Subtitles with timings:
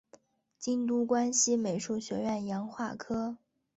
[0.57, 3.37] 京都关西美术学院洋画科